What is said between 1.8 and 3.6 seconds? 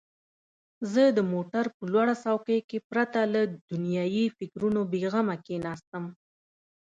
لوړ څوکۍ کې پرته له